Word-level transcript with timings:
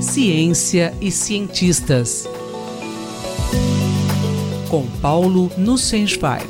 Ciência 0.00 0.94
e 1.00 1.10
cientistas. 1.10 2.28
Com 4.70 4.86
Paulo 5.00 5.50
Nussensweig. 5.58 6.46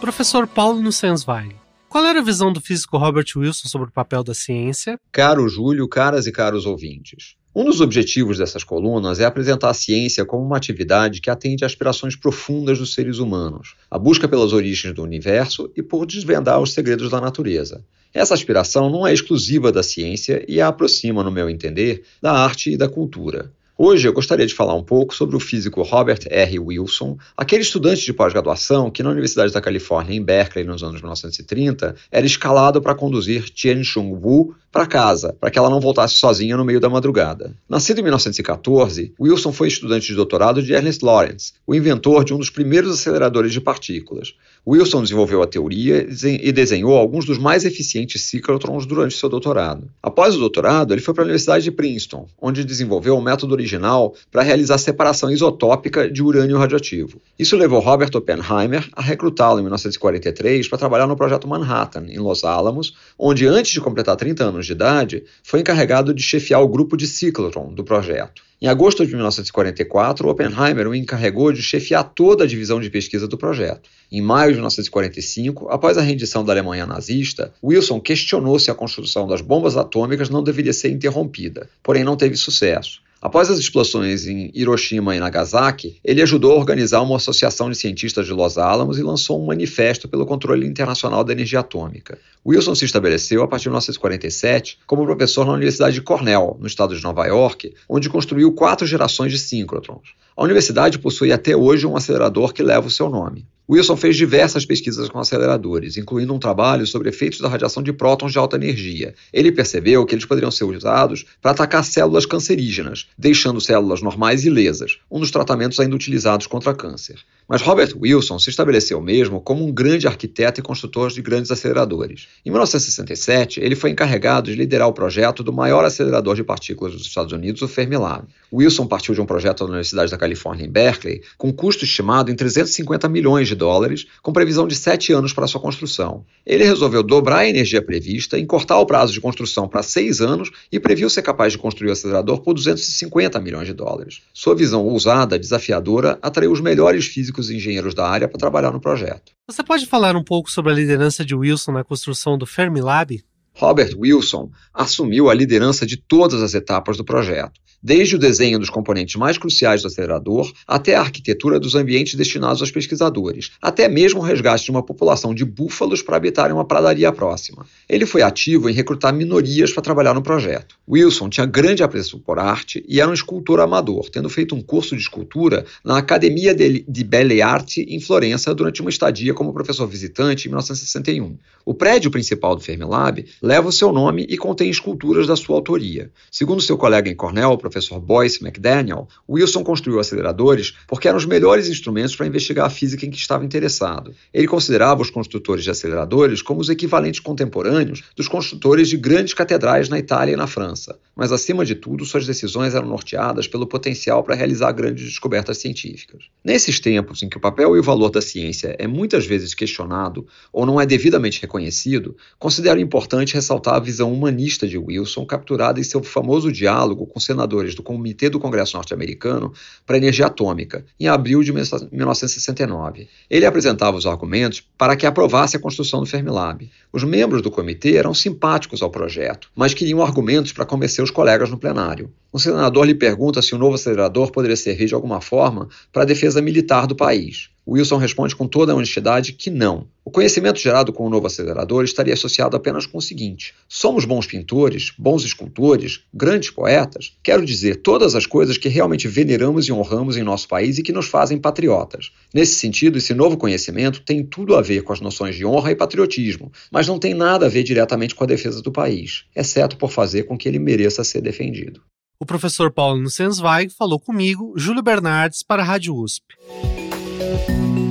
Professor 0.00 0.46
Paulo 0.46 0.80
Nussensweig, 0.80 1.54
qual 1.88 2.04
era 2.04 2.20
a 2.20 2.22
visão 2.22 2.52
do 2.52 2.60
físico 2.60 2.98
Robert 2.98 3.26
Wilson 3.36 3.68
sobre 3.68 3.88
o 3.88 3.92
papel 3.92 4.22
da 4.22 4.34
ciência? 4.34 4.98
Caro 5.10 5.48
Júlio, 5.48 5.88
caras 5.88 6.26
e 6.26 6.32
caros 6.32 6.66
ouvintes. 6.66 7.37
Um 7.54 7.64
dos 7.64 7.80
objetivos 7.80 8.38
dessas 8.38 8.62
colunas 8.62 9.20
é 9.20 9.24
apresentar 9.24 9.70
a 9.70 9.74
ciência 9.74 10.24
como 10.24 10.44
uma 10.44 10.56
atividade 10.56 11.20
que 11.20 11.30
atende 11.30 11.64
a 11.64 11.66
aspirações 11.66 12.14
profundas 12.14 12.78
dos 12.78 12.92
seres 12.92 13.18
humanos, 13.18 13.74
a 13.90 13.98
busca 13.98 14.28
pelas 14.28 14.52
origens 14.52 14.94
do 14.94 15.02
universo 15.02 15.70
e 15.74 15.82
por 15.82 16.04
desvendar 16.04 16.60
os 16.60 16.72
segredos 16.72 17.10
da 17.10 17.20
natureza. 17.20 17.82
Essa 18.12 18.34
aspiração 18.34 18.90
não 18.90 19.06
é 19.06 19.12
exclusiva 19.12 19.72
da 19.72 19.82
ciência 19.82 20.44
e 20.46 20.60
a 20.60 20.68
aproxima, 20.68 21.22
no 21.22 21.30
meu 21.30 21.48
entender, 21.48 22.04
da 22.20 22.32
arte 22.32 22.70
e 22.70 22.76
da 22.76 22.88
cultura. 22.88 23.50
Hoje 23.80 24.08
eu 24.08 24.12
gostaria 24.12 24.44
de 24.44 24.54
falar 24.54 24.74
um 24.74 24.82
pouco 24.82 25.14
sobre 25.14 25.36
o 25.36 25.40
físico 25.40 25.82
Robert 25.82 26.18
R. 26.28 26.58
Wilson, 26.58 27.16
aquele 27.36 27.62
estudante 27.62 28.04
de 28.04 28.12
pós-graduação 28.12 28.90
que 28.90 29.04
na 29.04 29.10
Universidade 29.10 29.52
da 29.52 29.60
Califórnia 29.60 30.16
em 30.16 30.20
Berkeley 30.20 30.64
nos 30.64 30.82
anos 30.82 31.00
1930 31.00 31.94
era 32.10 32.26
escalado 32.26 32.82
para 32.82 32.96
conduzir 32.96 33.48
Tien 33.50 33.84
Chung 33.84 34.18
Wu 34.20 34.52
para 34.70 34.86
casa, 34.86 35.34
para 35.40 35.50
que 35.50 35.58
ela 35.58 35.70
não 35.70 35.80
voltasse 35.80 36.14
sozinha 36.14 36.56
no 36.56 36.64
meio 36.64 36.80
da 36.80 36.88
madrugada. 36.88 37.54
Nascido 37.68 38.00
em 38.00 38.02
1914, 38.02 39.12
Wilson 39.20 39.52
foi 39.52 39.68
estudante 39.68 40.06
de 40.06 40.14
doutorado 40.14 40.62
de 40.62 40.72
Ernest 40.72 41.04
Lawrence, 41.04 41.52
o 41.66 41.74
inventor 41.74 42.24
de 42.24 42.34
um 42.34 42.38
dos 42.38 42.50
primeiros 42.50 42.92
aceleradores 42.92 43.52
de 43.52 43.60
partículas. 43.60 44.34
Wilson 44.66 45.02
desenvolveu 45.02 45.42
a 45.42 45.46
teoria 45.46 46.06
e 46.22 46.52
desenhou 46.52 46.94
alguns 46.94 47.24
dos 47.24 47.38
mais 47.38 47.64
eficientes 47.64 48.22
ciclotrons 48.22 48.84
durante 48.84 49.16
seu 49.16 49.28
doutorado. 49.28 49.88
Após 50.02 50.36
o 50.36 50.38
doutorado, 50.38 50.92
ele 50.92 51.00
foi 51.00 51.14
para 51.14 51.22
a 51.22 51.26
Universidade 51.26 51.64
de 51.64 51.70
Princeton, 51.70 52.26
onde 52.40 52.64
desenvolveu 52.64 53.16
o 53.16 53.22
método 53.22 53.54
original 53.54 54.14
para 54.30 54.42
realizar 54.42 54.74
a 54.74 54.78
separação 54.78 55.30
isotópica 55.30 56.10
de 56.10 56.22
urânio 56.22 56.58
radioativo. 56.58 57.20
Isso 57.38 57.56
levou 57.56 57.80
Robert 57.80 58.10
Oppenheimer 58.14 58.86
a 58.92 59.00
recrutá-lo 59.00 59.58
em 59.58 59.62
1943 59.62 60.68
para 60.68 60.78
trabalhar 60.78 61.06
no 61.06 61.16
projeto 61.16 61.48
Manhattan, 61.48 62.04
em 62.08 62.18
Los 62.18 62.44
Alamos, 62.44 62.94
onde, 63.18 63.46
antes 63.46 63.72
de 63.72 63.80
completar 63.80 64.16
30 64.16 64.44
anos 64.44 64.57
de 64.66 64.72
idade, 64.72 65.24
foi 65.42 65.60
encarregado 65.60 66.14
de 66.14 66.22
chefiar 66.22 66.60
o 66.60 66.68
grupo 66.68 66.96
de 66.96 67.06
ciclotron 67.06 67.72
do 67.72 67.84
projeto. 67.84 68.42
Em 68.60 68.66
agosto 68.66 69.06
de 69.06 69.14
1944, 69.14 70.28
Oppenheimer 70.28 70.88
o 70.88 70.94
encarregou 70.94 71.52
de 71.52 71.62
chefiar 71.62 72.02
toda 72.02 72.42
a 72.42 72.46
divisão 72.46 72.80
de 72.80 72.90
pesquisa 72.90 73.28
do 73.28 73.38
projeto. 73.38 73.88
Em 74.10 74.20
maio 74.20 74.50
de 74.50 74.56
1945, 74.56 75.68
após 75.68 75.96
a 75.96 76.02
rendição 76.02 76.44
da 76.44 76.52
Alemanha 76.52 76.84
nazista, 76.84 77.52
Wilson 77.62 78.00
questionou 78.00 78.58
se 78.58 78.68
a 78.68 78.74
construção 78.74 79.28
das 79.28 79.40
bombas 79.40 79.76
atômicas 79.76 80.28
não 80.28 80.42
deveria 80.42 80.72
ser 80.72 80.90
interrompida, 80.90 81.68
porém 81.84 82.02
não 82.02 82.16
teve 82.16 82.36
sucesso. 82.36 83.00
Após 83.20 83.50
as 83.50 83.58
explosões 83.58 84.28
em 84.28 84.52
Hiroshima 84.54 85.16
e 85.16 85.18
Nagasaki, 85.18 85.98
ele 86.04 86.22
ajudou 86.22 86.52
a 86.52 86.54
organizar 86.54 87.00
uma 87.02 87.16
associação 87.16 87.68
de 87.68 87.76
cientistas 87.76 88.26
de 88.26 88.32
Los 88.32 88.56
Alamos 88.56 88.96
e 88.96 89.02
lançou 89.02 89.42
um 89.42 89.46
manifesto 89.46 90.08
pelo 90.08 90.24
controle 90.24 90.64
internacional 90.64 91.24
da 91.24 91.32
energia 91.32 91.58
atômica. 91.58 92.16
Wilson 92.46 92.76
se 92.76 92.84
estabeleceu 92.84 93.42
a 93.42 93.48
partir 93.48 93.64
de 93.64 93.70
1947 93.70 94.78
como 94.86 95.04
professor 95.04 95.44
na 95.44 95.54
Universidade 95.54 95.94
de 95.94 96.02
Cornell, 96.02 96.56
no 96.60 96.68
estado 96.68 96.96
de 96.96 97.02
Nova 97.02 97.26
York, 97.26 97.74
onde 97.88 98.08
construiu 98.08 98.52
quatro 98.52 98.86
gerações 98.86 99.32
de 99.32 99.38
síncrotrons. 99.38 100.14
A 100.36 100.44
universidade 100.44 101.00
possui 101.00 101.32
até 101.32 101.56
hoje 101.56 101.88
um 101.88 101.96
acelerador 101.96 102.52
que 102.52 102.62
leva 102.62 102.86
o 102.86 102.90
seu 102.90 103.10
nome. 103.10 103.44
Wilson 103.70 103.98
fez 103.98 104.16
diversas 104.16 104.64
pesquisas 104.64 105.10
com 105.10 105.18
aceleradores, 105.18 105.98
incluindo 105.98 106.32
um 106.32 106.38
trabalho 106.38 106.86
sobre 106.86 107.10
efeitos 107.10 107.38
da 107.38 107.48
radiação 107.48 107.82
de 107.82 107.92
prótons 107.92 108.32
de 108.32 108.38
alta 108.38 108.56
energia. 108.56 109.14
Ele 109.30 109.52
percebeu 109.52 110.06
que 110.06 110.14
eles 110.14 110.24
poderiam 110.24 110.50
ser 110.50 110.64
usados 110.64 111.26
para 111.42 111.50
atacar 111.50 111.84
células 111.84 112.24
cancerígenas, 112.24 113.08
deixando 113.18 113.60
células 113.60 114.00
normais 114.00 114.46
ilesas, 114.46 114.98
um 115.10 115.20
dos 115.20 115.30
tratamentos 115.30 115.78
ainda 115.78 115.94
utilizados 115.94 116.46
contra 116.46 116.74
câncer. 116.74 117.16
Mas 117.46 117.60
Robert 117.60 117.94
Wilson 117.94 118.38
se 118.38 118.48
estabeleceu 118.48 119.02
mesmo 119.02 119.40
como 119.40 119.66
um 119.66 119.72
grande 119.72 120.06
arquiteto 120.06 120.60
e 120.60 120.62
construtor 120.62 121.10
de 121.10 121.20
grandes 121.20 121.50
aceleradores. 121.50 122.26
Em 122.44 122.50
1967, 122.50 123.60
ele 123.60 123.74
foi 123.74 123.90
encarregado 123.90 124.50
de 124.50 124.56
liderar 124.56 124.88
o 124.88 124.92
projeto 124.94 125.42
do 125.42 125.52
maior 125.52 125.84
acelerador 125.84 126.34
de 126.36 126.44
partículas 126.44 126.94
dos 126.94 127.06
Estados 127.06 127.32
Unidos, 127.32 127.60
o 127.60 127.68
Fermilab. 127.68 128.26
Wilson 128.52 128.86
partiu 128.86 129.14
de 129.14 129.20
um 129.20 129.26
projeto 129.26 129.58
da 129.58 129.66
Universidade 129.66 130.10
da 130.10 130.16
Califórnia 130.16 130.64
em 130.64 130.70
Berkeley, 130.70 131.22
com 131.36 131.52
custo 131.52 131.84
estimado 131.84 132.30
em 132.30 132.34
350 132.34 133.08
milhões 133.08 133.48
de 133.48 133.57
dólares, 133.58 134.06
com 134.22 134.32
previsão 134.32 134.66
de 134.66 134.74
sete 134.74 135.12
anos 135.12 135.34
para 135.34 135.46
sua 135.46 135.60
construção. 135.60 136.24
Ele 136.46 136.64
resolveu 136.64 137.02
dobrar 137.02 137.40
a 137.40 137.48
energia 137.48 137.82
prevista, 137.82 138.38
encurtar 138.38 138.78
o 138.78 138.86
prazo 138.86 139.12
de 139.12 139.20
construção 139.20 139.68
para 139.68 139.82
seis 139.82 140.22
anos 140.22 140.50
e 140.72 140.80
previu 140.80 141.10
ser 141.10 141.20
capaz 141.20 141.52
de 141.52 141.58
construir 141.58 141.90
o 141.90 141.92
acelerador 141.92 142.40
por 142.40 142.54
250 142.54 143.38
milhões 143.40 143.66
de 143.66 143.74
dólares. 143.74 144.22
Sua 144.32 144.54
visão 144.54 144.82
ousada, 144.86 145.38
desafiadora, 145.38 146.18
atraiu 146.22 146.52
os 146.52 146.60
melhores 146.60 147.06
físicos 147.06 147.50
e 147.50 147.56
engenheiros 147.56 147.94
da 147.94 148.08
área 148.08 148.28
para 148.28 148.38
trabalhar 148.38 148.72
no 148.72 148.80
projeto. 148.80 149.32
Você 149.46 149.62
pode 149.62 149.84
falar 149.86 150.16
um 150.16 150.24
pouco 150.24 150.50
sobre 150.50 150.72
a 150.72 150.74
liderança 150.74 151.24
de 151.24 151.34
Wilson 151.34 151.72
na 151.72 151.84
construção 151.84 152.38
do 152.38 152.46
Fermilab? 152.46 153.22
Robert 153.58 153.90
Wilson 153.98 154.50
assumiu 154.72 155.28
a 155.28 155.34
liderança 155.34 155.84
de 155.84 155.96
todas 155.96 156.42
as 156.42 156.54
etapas 156.54 156.96
do 156.96 157.04
projeto, 157.04 157.60
desde 157.82 158.16
o 158.16 158.18
desenho 158.18 158.58
dos 158.58 158.70
componentes 158.70 159.16
mais 159.16 159.38
cruciais 159.38 159.82
do 159.82 159.88
acelerador 159.88 160.52
até 160.66 160.94
a 160.94 161.00
arquitetura 161.00 161.60
dos 161.60 161.74
ambientes 161.74 162.14
destinados 162.14 162.60
aos 162.60 162.70
pesquisadores, 162.70 163.52
até 163.60 163.88
mesmo 163.88 164.20
o 164.20 164.22
resgate 164.22 164.64
de 164.64 164.70
uma 164.70 164.82
população 164.82 165.34
de 165.34 165.44
búfalos 165.44 166.02
para 166.02 166.16
habitar 166.16 166.50
em 166.50 166.54
uma 166.54 166.64
pradaria 166.64 167.12
próxima. 167.12 167.66
Ele 167.88 168.06
foi 168.06 168.22
ativo 168.22 168.68
em 168.68 168.72
recrutar 168.72 169.14
minorias 169.14 169.72
para 169.72 169.82
trabalhar 169.82 170.14
no 170.14 170.22
projeto. 170.22 170.76
Wilson 170.88 171.28
tinha 171.28 171.46
grande 171.46 171.82
apreço 171.82 172.18
por 172.18 172.38
arte 172.38 172.84
e 172.88 173.00
era 173.00 173.10
um 173.10 173.14
escultor 173.14 173.60
amador, 173.60 174.08
tendo 174.10 174.28
feito 174.28 174.54
um 174.54 174.62
curso 174.62 174.96
de 174.96 175.02
escultura 175.02 175.64
na 175.84 175.98
Academia 175.98 176.54
de, 176.54 177.04
Belle 177.04 177.40
Arti 177.40 177.86
em 177.88 178.00
Florença 178.00 178.54
durante 178.54 178.80
uma 178.80 178.90
estadia 178.90 179.34
como 179.34 179.52
professor 179.52 179.86
visitante 179.86 180.46
em 180.46 180.50
1961. 180.50 181.36
O 181.64 181.74
prédio 181.74 182.10
principal 182.10 182.56
do 182.56 182.62
Fermilab 182.62 183.24
leva 183.42 183.68
o 183.68 183.72
seu 183.72 183.92
nome 183.92 184.26
e 184.28 184.36
contém 184.36 184.70
esculturas 184.70 185.26
da 185.26 185.36
sua 185.36 185.56
autoria. 185.56 186.10
Segundo 186.30 186.62
seu 186.62 186.76
colega 186.78 187.10
em 187.10 187.14
Cornell, 187.14 187.56
professor 187.70 188.00
Boyce 188.00 188.42
McDaniel, 188.42 189.08
Wilson 189.28 189.62
construiu 189.62 190.00
aceleradores 190.00 190.74
porque 190.86 191.08
eram 191.08 191.18
os 191.18 191.26
melhores 191.26 191.68
instrumentos 191.68 192.16
para 192.16 192.26
investigar 192.26 192.66
a 192.66 192.70
física 192.70 193.04
em 193.06 193.10
que 193.10 193.18
estava 193.18 193.44
interessado. 193.44 194.14
Ele 194.32 194.46
considerava 194.46 195.02
os 195.02 195.10
construtores 195.10 195.64
de 195.64 195.70
aceleradores 195.70 196.42
como 196.42 196.60
os 196.60 196.68
equivalentes 196.68 197.20
contemporâneos 197.20 198.02
dos 198.16 198.28
construtores 198.28 198.88
de 198.88 198.96
grandes 198.96 199.34
catedrais 199.34 199.88
na 199.88 199.98
Itália 199.98 200.32
e 200.32 200.36
na 200.36 200.46
França. 200.46 200.98
Mas, 201.14 201.32
acima 201.32 201.64
de 201.64 201.74
tudo, 201.74 202.04
suas 202.04 202.26
decisões 202.26 202.74
eram 202.74 202.88
norteadas 202.88 203.48
pelo 203.48 203.66
potencial 203.66 204.22
para 204.22 204.34
realizar 204.34 204.72
grandes 204.72 205.04
descobertas 205.04 205.58
científicas. 205.58 206.24
Nesses 206.44 206.78
tempos 206.78 207.22
em 207.22 207.28
que 207.28 207.36
o 207.36 207.40
papel 207.40 207.76
e 207.76 207.80
o 207.80 207.82
valor 207.82 208.10
da 208.10 208.22
ciência 208.22 208.76
é 208.78 208.86
muitas 208.86 209.26
vezes 209.26 209.54
questionado 209.54 210.26
ou 210.52 210.64
não 210.64 210.80
é 210.80 210.86
devidamente 210.86 211.40
reconhecido, 211.40 212.16
considero 212.38 212.80
importante 212.80 213.34
ressaltar 213.34 213.74
a 213.74 213.80
visão 213.80 214.12
humanista 214.12 214.66
de 214.66 214.78
Wilson, 214.78 215.26
capturada 215.26 215.80
em 215.80 215.82
seu 215.82 216.02
famoso 216.02 216.52
diálogo 216.52 217.06
com 217.06 217.18
senadores 217.58 217.74
do 217.74 217.82
Comitê 217.82 218.28
do 218.30 218.38
Congresso 218.38 218.76
Norte-Americano 218.76 219.52
para 219.86 219.96
a 219.96 219.98
Energia 219.98 220.26
Atômica, 220.26 220.84
em 220.98 221.08
abril 221.08 221.42
de 221.42 221.52
1969. 221.52 223.08
Ele 223.28 223.46
apresentava 223.46 223.96
os 223.96 224.06
argumentos 224.06 224.62
para 224.76 224.96
que 224.96 225.06
aprovasse 225.06 225.56
a 225.56 225.60
construção 225.60 226.00
do 226.00 226.06
Fermilab. 226.06 226.70
Os 226.92 227.04
membros 227.04 227.42
do 227.42 227.50
comitê 227.50 227.96
eram 227.96 228.14
simpáticos 228.14 228.80
ao 228.80 228.90
projeto, 228.90 229.50
mas 229.54 229.74
queriam 229.74 230.02
argumentos 230.02 230.52
para 230.52 230.64
convencer 230.64 231.04
os 231.04 231.10
colegas 231.10 231.50
no 231.50 231.58
plenário. 231.58 232.10
Um 232.32 232.38
senador 232.38 232.86
lhe 232.86 232.94
pergunta 232.94 233.42
se 233.42 233.54
o 233.54 233.58
novo 233.58 233.74
acelerador 233.74 234.30
poderia 234.30 234.56
servir 234.56 234.86
de 234.86 234.94
alguma 234.94 235.20
forma 235.20 235.68
para 235.92 236.02
a 236.02 236.06
defesa 236.06 236.40
militar 236.40 236.86
do 236.86 236.96
país. 236.96 237.50
Wilson 237.68 237.98
responde 237.98 238.34
com 238.34 238.48
toda 238.48 238.72
a 238.72 238.74
honestidade 238.74 239.34
que 239.34 239.50
não. 239.50 239.86
O 240.02 240.10
conhecimento 240.10 240.58
gerado 240.58 240.90
com 240.90 241.06
o 241.06 241.10
novo 241.10 241.26
acelerador 241.26 241.84
estaria 241.84 242.14
associado 242.14 242.56
apenas 242.56 242.86
com 242.86 242.96
o 242.96 243.02
seguinte: 243.02 243.54
somos 243.68 244.06
bons 244.06 244.26
pintores, 244.26 244.90
bons 244.98 245.22
escultores, 245.22 246.00
grandes 246.12 246.50
poetas, 246.50 247.12
quero 247.22 247.44
dizer, 247.44 247.82
todas 247.82 248.14
as 248.14 248.24
coisas 248.24 248.56
que 248.56 248.70
realmente 248.70 249.06
veneramos 249.06 249.68
e 249.68 249.72
honramos 249.72 250.16
em 250.16 250.22
nosso 250.22 250.48
país 250.48 250.78
e 250.78 250.82
que 250.82 250.94
nos 250.94 251.08
fazem 251.08 251.36
patriotas. 251.36 252.10
Nesse 252.32 252.54
sentido, 252.54 252.96
esse 252.96 253.12
novo 253.12 253.36
conhecimento 253.36 254.00
tem 254.00 254.24
tudo 254.24 254.56
a 254.56 254.62
ver 254.62 254.82
com 254.82 254.94
as 254.94 255.00
noções 255.02 255.36
de 255.36 255.44
honra 255.44 255.70
e 255.70 255.76
patriotismo, 255.76 256.50
mas 256.78 256.86
não 256.86 256.96
tem 256.96 257.12
nada 257.12 257.46
a 257.46 257.48
ver 257.48 257.64
diretamente 257.64 258.14
com 258.14 258.22
a 258.22 258.26
defesa 258.28 258.62
do 258.62 258.70
país, 258.70 259.24
exceto 259.34 259.76
por 259.76 259.90
fazer 259.90 260.22
com 260.22 260.38
que 260.38 260.48
ele 260.48 260.60
mereça 260.60 261.02
ser 261.02 261.20
defendido. 261.20 261.82
O 262.20 262.24
professor 262.24 262.70
Paulo 262.70 263.02
Nussensweig 263.02 263.74
falou 263.74 263.98
comigo, 263.98 264.52
Júlio 264.56 264.80
Bernardes, 264.80 265.42
para 265.42 265.60
a 265.60 265.64
Rádio 265.64 265.96
USP. 265.96 266.36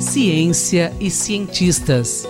Ciência 0.00 0.94
e 0.98 1.10
cientistas. 1.10 2.26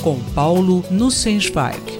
Com 0.00 0.20
Paulo 0.32 0.84
Nussensweig. 0.92 1.93